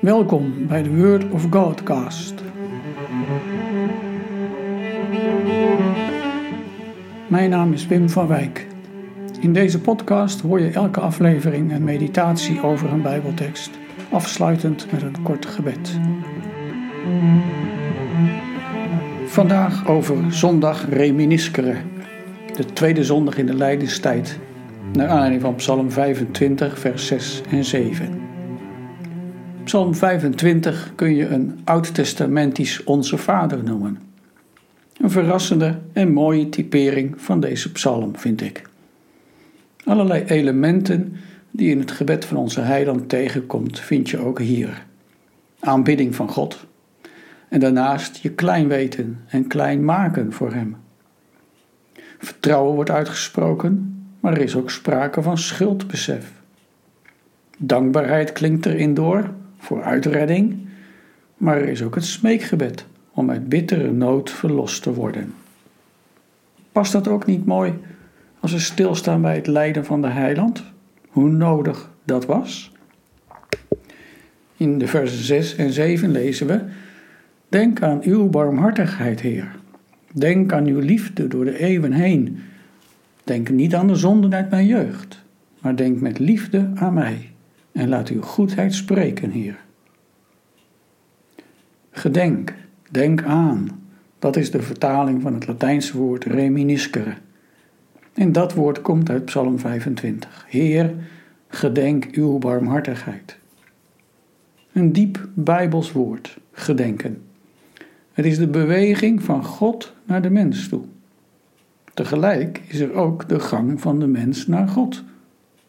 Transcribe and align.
Welkom 0.00 0.66
bij 0.66 0.82
de 0.82 0.96
Word 0.96 1.30
of 1.30 1.46
Godcast. 1.50 2.34
Mijn 7.28 7.50
naam 7.50 7.72
is 7.72 7.86
Wim 7.86 8.08
van 8.08 8.26
Wijk. 8.26 8.66
In 9.40 9.52
deze 9.52 9.80
podcast 9.80 10.40
hoor 10.40 10.60
je 10.60 10.70
elke 10.70 11.00
aflevering 11.00 11.72
een 11.72 11.84
meditatie 11.84 12.62
over 12.62 12.92
een 12.92 13.02
Bijbeltekst, 13.02 13.70
afsluitend 14.10 14.92
met 14.92 15.02
een 15.02 15.22
kort 15.22 15.46
gebed. 15.46 15.98
Vandaag 19.26 19.88
over 19.88 20.16
zondag 20.32 20.88
reminisceren, 20.88 21.90
de 22.56 22.64
tweede 22.64 23.04
zondag 23.04 23.38
in 23.38 23.46
de 23.46 23.54
lijdenstijd, 23.54 24.38
naar 24.92 25.08
aanleiding 25.08 25.42
van 25.42 25.54
Psalm 25.54 25.90
25, 25.90 26.78
vers 26.78 27.06
6 27.06 27.42
en 27.50 27.64
7. 27.64 28.27
Psalm 29.68 29.94
25 29.94 30.92
kun 30.94 31.14
je 31.14 31.26
een 31.26 31.60
oud-testamentisch 31.64 32.84
Onze 32.84 33.18
Vader 33.18 33.64
noemen. 33.64 33.98
Een 34.96 35.10
verrassende 35.10 35.78
en 35.92 36.12
mooie 36.12 36.48
typering 36.48 37.20
van 37.20 37.40
deze 37.40 37.72
psalm, 37.72 38.16
vind 38.16 38.40
ik. 38.40 38.62
Allerlei 39.84 40.24
elementen 40.24 41.16
die 41.50 41.70
in 41.70 41.78
het 41.78 41.90
gebed 41.90 42.24
van 42.24 42.36
onze 42.36 42.60
heiland 42.60 43.08
tegenkomt, 43.08 43.80
vind 43.80 44.10
je 44.10 44.18
ook 44.18 44.38
hier. 44.38 44.86
Aanbidding 45.60 46.14
van 46.14 46.28
God. 46.28 46.66
En 47.48 47.60
daarnaast 47.60 48.16
je 48.16 48.30
klein 48.30 48.68
weten 48.68 49.24
en 49.26 49.46
klein 49.46 49.84
maken 49.84 50.32
voor 50.32 50.52
Hem. 50.52 50.76
Vertrouwen 52.18 52.74
wordt 52.74 52.90
uitgesproken, 52.90 54.04
maar 54.20 54.32
er 54.32 54.42
is 54.42 54.56
ook 54.56 54.70
sprake 54.70 55.22
van 55.22 55.38
schuldbesef. 55.38 56.32
Dankbaarheid 57.58 58.32
klinkt 58.32 58.66
erin 58.66 58.94
door, 58.94 59.30
voor 59.58 59.82
uitredding, 59.82 60.58
maar 61.36 61.56
er 61.56 61.68
is 61.68 61.82
ook 61.82 61.94
het 61.94 62.04
smeekgebed 62.04 62.86
om 63.10 63.30
uit 63.30 63.48
bittere 63.48 63.92
nood 63.92 64.30
verlost 64.30 64.82
te 64.82 64.94
worden. 64.94 65.34
Past 66.72 66.92
dat 66.92 67.08
ook 67.08 67.26
niet 67.26 67.46
mooi 67.46 67.74
als 68.40 68.52
we 68.52 68.58
stilstaan 68.58 69.22
bij 69.22 69.34
het 69.34 69.46
lijden 69.46 69.84
van 69.84 70.02
de 70.02 70.08
heiland? 70.08 70.64
Hoe 71.08 71.30
nodig 71.30 71.90
dat 72.04 72.26
was? 72.26 72.72
In 74.56 74.78
de 74.78 74.86
versen 74.86 75.24
6 75.24 75.56
en 75.56 75.72
7 75.72 76.10
lezen 76.10 76.46
we: 76.46 76.60
Denk 77.48 77.82
aan 77.82 78.00
uw 78.02 78.28
barmhartigheid, 78.28 79.20
Heer. 79.20 79.56
Denk 80.12 80.52
aan 80.52 80.66
uw 80.66 80.78
liefde 80.78 81.28
door 81.28 81.44
de 81.44 81.58
eeuwen 81.58 81.92
heen. 81.92 82.38
Denk 83.24 83.50
niet 83.50 83.74
aan 83.74 83.86
de 83.86 83.94
zonden 83.94 84.34
uit 84.34 84.50
mijn 84.50 84.66
jeugd, 84.66 85.24
maar 85.60 85.76
denk 85.76 86.00
met 86.00 86.18
liefde 86.18 86.70
aan 86.74 86.94
mij 86.94 87.30
en 87.72 87.88
laat 87.88 88.08
uw 88.08 88.22
goedheid 88.22 88.74
spreken, 88.74 89.30
Heer. 89.30 89.58
Gedenk, 91.90 92.54
denk 92.90 93.22
aan, 93.22 93.82
dat 94.18 94.36
is 94.36 94.50
de 94.50 94.62
vertaling 94.62 95.22
van 95.22 95.34
het 95.34 95.46
Latijnse 95.46 95.96
woord 95.96 96.24
reminiscere. 96.24 97.14
En 98.14 98.32
dat 98.32 98.54
woord 98.54 98.80
komt 98.82 99.10
uit 99.10 99.24
Psalm 99.24 99.58
25. 99.58 100.44
Heer, 100.48 100.94
gedenk 101.48 102.04
uw 102.12 102.38
barmhartigheid. 102.38 103.38
Een 104.72 104.92
diep 104.92 105.28
Bijbels 105.34 105.92
woord, 105.92 106.38
gedenken. 106.52 107.22
Het 108.12 108.26
is 108.26 108.38
de 108.38 108.48
beweging 108.48 109.22
van 109.22 109.44
God 109.44 109.94
naar 110.04 110.22
de 110.22 110.30
mens 110.30 110.68
toe. 110.68 110.82
Tegelijk 111.94 112.62
is 112.68 112.80
er 112.80 112.92
ook 112.92 113.28
de 113.28 113.40
gang 113.40 113.80
van 113.80 113.98
de 113.98 114.06
mens 114.06 114.46
naar 114.46 114.68
God, 114.68 115.04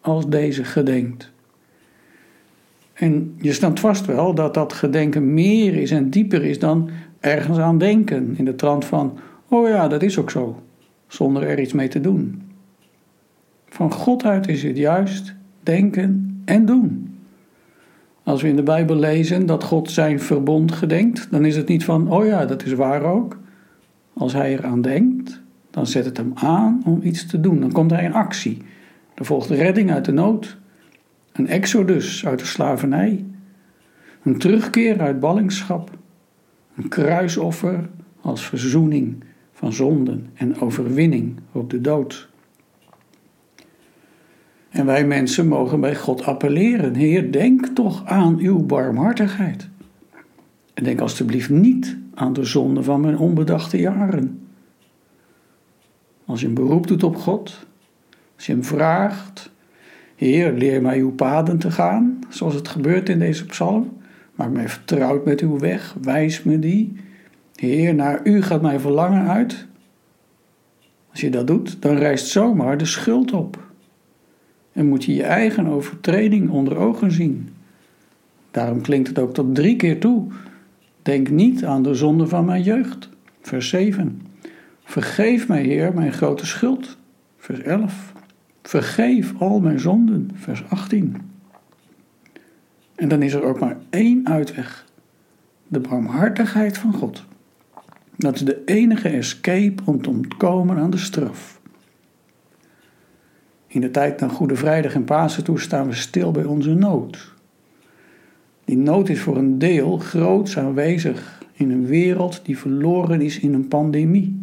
als 0.00 0.28
deze 0.28 0.64
gedenkt. 0.64 1.31
En 3.02 3.34
je 3.40 3.52
snapt 3.52 3.80
vast 3.80 4.06
wel 4.06 4.34
dat 4.34 4.54
dat 4.54 4.72
gedenken 4.72 5.34
meer 5.34 5.74
is 5.74 5.90
en 5.90 6.10
dieper 6.10 6.44
is 6.44 6.58
dan 6.58 6.90
ergens 7.20 7.58
aan 7.58 7.78
denken. 7.78 8.34
In 8.36 8.44
de 8.44 8.54
trant 8.54 8.84
van, 8.84 9.18
oh 9.48 9.68
ja, 9.68 9.88
dat 9.88 10.02
is 10.02 10.18
ook 10.18 10.30
zo, 10.30 10.62
zonder 11.06 11.42
er 11.42 11.60
iets 11.60 11.72
mee 11.72 11.88
te 11.88 12.00
doen. 12.00 12.42
Van 13.68 13.92
God 13.92 14.24
uit 14.24 14.48
is 14.48 14.62
het 14.62 14.76
juist 14.76 15.34
denken 15.62 16.42
en 16.44 16.66
doen. 16.66 17.16
Als 18.22 18.42
we 18.42 18.48
in 18.48 18.56
de 18.56 18.62
Bijbel 18.62 18.96
lezen 18.96 19.46
dat 19.46 19.64
God 19.64 19.90
zijn 19.90 20.20
verbond 20.20 20.72
gedenkt, 20.72 21.28
dan 21.30 21.44
is 21.44 21.56
het 21.56 21.68
niet 21.68 21.84
van, 21.84 22.10
oh 22.10 22.26
ja, 22.26 22.46
dat 22.46 22.64
is 22.64 22.72
waar 22.72 23.02
ook. 23.02 23.38
Als 24.12 24.32
hij 24.32 24.52
eraan 24.52 24.82
denkt, 24.82 25.40
dan 25.70 25.86
zet 25.86 26.04
het 26.04 26.16
hem 26.16 26.32
aan 26.34 26.82
om 26.84 27.00
iets 27.02 27.26
te 27.26 27.40
doen. 27.40 27.60
Dan 27.60 27.72
komt 27.72 27.90
hij 27.90 28.04
in 28.04 28.14
actie. 28.14 28.62
Er 29.14 29.24
volgt 29.24 29.50
redding 29.50 29.92
uit 29.92 30.04
de 30.04 30.12
nood. 30.12 30.60
Een 31.32 31.48
exodus 31.48 32.26
uit 32.26 32.38
de 32.38 32.44
slavernij. 32.44 33.24
Een 34.22 34.38
terugkeer 34.38 35.00
uit 35.00 35.20
ballingschap. 35.20 35.90
Een 36.76 36.88
kruisoffer 36.88 37.88
als 38.20 38.46
verzoening 38.46 39.24
van 39.52 39.72
zonden 39.72 40.30
en 40.34 40.60
overwinning 40.60 41.40
op 41.52 41.70
de 41.70 41.80
dood. 41.80 42.28
En 44.70 44.86
wij 44.86 45.06
mensen 45.06 45.48
mogen 45.48 45.80
bij 45.80 45.96
God 45.96 46.24
appelleren: 46.24 46.94
Heer, 46.94 47.32
denk 47.32 47.66
toch 47.66 48.06
aan 48.06 48.38
uw 48.38 48.58
barmhartigheid. 48.66 49.68
En 50.74 50.84
denk 50.84 51.00
alstublieft 51.00 51.50
niet 51.50 51.96
aan 52.14 52.32
de 52.32 52.44
zonde 52.44 52.82
van 52.82 53.00
mijn 53.00 53.18
onbedachte 53.18 53.78
jaren. 53.78 54.46
Als 56.24 56.40
je 56.40 56.46
een 56.46 56.54
beroep 56.54 56.86
doet 56.86 57.02
op 57.02 57.16
God, 57.16 57.66
als 58.36 58.46
je 58.46 58.52
hem 58.52 58.64
vraagt 58.64 59.50
Heer, 60.22 60.52
leer 60.52 60.82
mij 60.82 60.98
uw 60.98 61.12
paden 61.12 61.58
te 61.58 61.70
gaan, 61.70 62.18
zoals 62.28 62.54
het 62.54 62.68
gebeurt 62.68 63.08
in 63.08 63.18
deze 63.18 63.46
psalm. 63.46 63.96
Maak 64.34 64.50
mij 64.50 64.68
vertrouwd 64.68 65.24
met 65.24 65.40
uw 65.40 65.58
weg, 65.58 65.96
wijs 66.02 66.42
me 66.42 66.58
die. 66.58 66.92
Heer, 67.54 67.94
naar 67.94 68.20
u 68.24 68.42
gaat 68.42 68.62
mijn 68.62 68.80
verlangen 68.80 69.28
uit. 69.28 69.66
Als 71.10 71.20
je 71.20 71.30
dat 71.30 71.46
doet, 71.46 71.82
dan 71.82 71.96
rijst 71.96 72.26
zomaar 72.26 72.78
de 72.78 72.84
schuld 72.84 73.32
op. 73.32 73.58
En 74.72 74.86
moet 74.86 75.04
je 75.04 75.14
je 75.14 75.22
eigen 75.22 75.66
overtreding 75.66 76.50
onder 76.50 76.76
ogen 76.76 77.12
zien. 77.12 77.48
Daarom 78.50 78.80
klinkt 78.80 79.08
het 79.08 79.18
ook 79.18 79.34
tot 79.34 79.54
drie 79.54 79.76
keer 79.76 80.00
toe. 80.00 80.26
Denk 81.02 81.30
niet 81.30 81.64
aan 81.64 81.82
de 81.82 81.94
zonde 81.94 82.26
van 82.26 82.44
mijn 82.44 82.62
jeugd. 82.62 83.08
Vers 83.40 83.68
7. 83.68 84.22
Vergeef 84.84 85.48
mij, 85.48 85.62
Heer, 85.62 85.94
mijn 85.94 86.12
grote 86.12 86.46
schuld. 86.46 86.96
Vers 87.36 87.60
11. 87.60 88.12
Vergeef 88.62 89.32
al 89.38 89.60
mijn 89.60 89.80
zonden, 89.80 90.30
vers 90.34 90.64
18. 90.68 91.16
En 92.94 93.08
dan 93.08 93.22
is 93.22 93.32
er 93.32 93.42
ook 93.42 93.60
maar 93.60 93.76
één 93.90 94.28
uitweg: 94.28 94.86
de 95.68 95.80
barmhartigheid 95.80 96.78
van 96.78 96.92
God. 96.92 97.24
Dat 98.16 98.34
is 98.34 98.44
de 98.44 98.62
enige 98.64 99.08
escape 99.08 99.82
om 99.84 100.02
te 100.02 100.08
ontkomen 100.08 100.76
aan 100.76 100.90
de 100.90 100.98
straf. 100.98 101.60
In 103.66 103.80
de 103.80 103.90
tijd 103.90 104.20
naar 104.20 104.30
Goede 104.30 104.56
Vrijdag 104.56 104.94
en 104.94 105.04
Pasen 105.04 105.44
toe 105.44 105.60
staan 105.60 105.88
we 105.88 105.94
stil 105.94 106.30
bij 106.30 106.44
onze 106.44 106.74
nood. 106.74 107.34
Die 108.64 108.76
nood 108.76 109.08
is 109.08 109.20
voor 109.20 109.36
een 109.36 109.58
deel 109.58 109.98
groots 109.98 110.58
aanwezig 110.58 111.42
in 111.52 111.70
een 111.70 111.86
wereld 111.86 112.40
die 112.44 112.58
verloren 112.58 113.20
is 113.20 113.38
in 113.38 113.54
een 113.54 113.68
pandemie. 113.68 114.41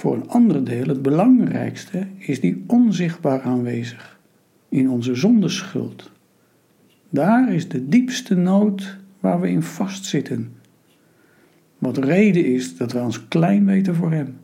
Voor 0.00 0.14
een 0.14 0.28
ander 0.28 0.64
deel, 0.64 0.86
het 0.86 1.02
belangrijkste, 1.02 2.06
is 2.18 2.40
die 2.40 2.64
onzichtbaar 2.66 3.40
aanwezig 3.40 4.18
in 4.68 4.90
onze 4.90 5.14
zondeschuld. 5.14 6.10
Daar 7.10 7.52
is 7.52 7.68
de 7.68 7.88
diepste 7.88 8.34
nood 8.34 8.98
waar 9.20 9.40
we 9.40 9.50
in 9.50 9.62
vastzitten. 9.62 10.52
Wat 11.78 11.98
reden 11.98 12.44
is 12.44 12.76
dat 12.76 12.92
we 12.92 12.98
ons 12.98 13.28
klein 13.28 13.64
weten 13.64 13.94
voor 13.94 14.12
Hem. 14.12 14.36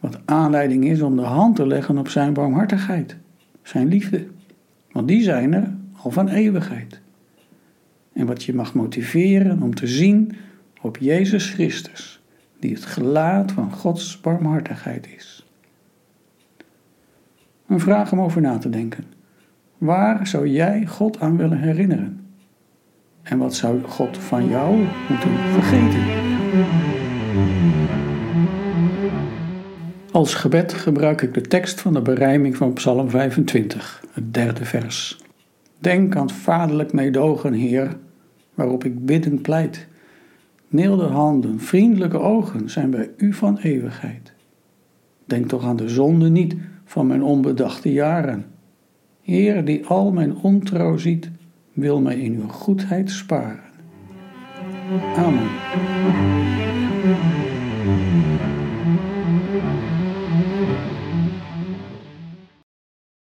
Wat 0.00 0.20
aanleiding 0.24 0.84
is 0.84 1.00
om 1.00 1.16
de 1.16 1.22
hand 1.22 1.56
te 1.56 1.66
leggen 1.66 1.98
op 1.98 2.08
Zijn 2.08 2.32
barmhartigheid, 2.32 3.16
Zijn 3.62 3.88
liefde. 3.88 4.26
Want 4.92 5.08
die 5.08 5.22
zijn 5.22 5.52
er 5.52 5.74
al 5.92 6.10
van 6.10 6.28
eeuwigheid. 6.28 7.00
En 8.12 8.26
wat 8.26 8.42
je 8.42 8.54
mag 8.54 8.74
motiveren 8.74 9.62
om 9.62 9.74
te 9.74 9.86
zien 9.86 10.32
op 10.80 10.96
Jezus 10.96 11.50
Christus 11.50 12.19
die 12.60 12.74
het 12.74 12.84
gelaat 12.84 13.52
van 13.52 13.72
Gods 13.72 14.20
barmhartigheid 14.20 15.08
is. 15.16 15.46
Een 17.66 17.80
vraag 17.80 18.12
om 18.12 18.20
over 18.20 18.40
na 18.40 18.58
te 18.58 18.70
denken. 18.70 19.04
Waar 19.78 20.26
zou 20.26 20.48
jij 20.48 20.86
God 20.86 21.20
aan 21.20 21.36
willen 21.36 21.58
herinneren? 21.58 22.26
En 23.22 23.38
wat 23.38 23.54
zou 23.54 23.82
God 23.82 24.18
van 24.18 24.48
jou 24.48 24.76
moeten 25.08 25.30
vergeten? 25.52 26.28
Als 30.12 30.34
gebed 30.34 30.72
gebruik 30.72 31.22
ik 31.22 31.34
de 31.34 31.40
tekst 31.40 31.80
van 31.80 31.92
de 31.92 32.02
berijming 32.02 32.56
van 32.56 32.72
Psalm 32.72 33.10
25, 33.10 34.04
het 34.12 34.34
derde 34.34 34.64
vers. 34.64 35.18
Denk 35.78 36.16
aan 36.16 36.30
vaderlijk 36.30 36.92
meedogen, 36.92 37.52
Heer, 37.52 37.96
waarop 38.54 38.84
ik 38.84 39.06
bidden 39.06 39.40
pleit. 39.40 39.88
Milde 40.70 41.04
handen, 41.04 41.60
vriendelijke 41.60 42.18
ogen 42.18 42.70
zijn 42.70 42.90
bij 42.90 43.10
u 43.16 43.32
van 43.32 43.58
eeuwigheid. 43.58 44.32
Denk 45.24 45.48
toch 45.48 45.64
aan 45.64 45.76
de 45.76 45.88
zonde 45.88 46.28
niet 46.28 46.56
van 46.84 47.06
mijn 47.06 47.22
onbedachte 47.22 47.92
jaren. 47.92 48.44
Heer, 49.20 49.64
die 49.64 49.86
al 49.86 50.12
mijn 50.12 50.36
ontrouw 50.36 50.96
ziet, 50.96 51.30
wil 51.72 52.00
mij 52.00 52.20
in 52.20 52.34
uw 52.34 52.48
goedheid 52.48 53.10
sparen. 53.10 53.70
Amen. 55.16 55.48